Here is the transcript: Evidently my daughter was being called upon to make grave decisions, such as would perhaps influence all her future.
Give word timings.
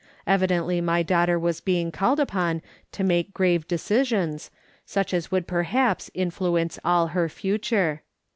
Evidently 0.25 0.81
my 0.81 1.03
daughter 1.03 1.37
was 1.37 1.61
being 1.61 1.91
called 1.91 2.19
upon 2.19 2.63
to 2.91 3.03
make 3.03 3.35
grave 3.35 3.67
decisions, 3.67 4.49
such 4.83 5.13
as 5.13 5.29
would 5.29 5.45
perhaps 5.45 6.09
influence 6.15 6.79
all 6.83 7.09
her 7.09 7.29
future. 7.29 8.01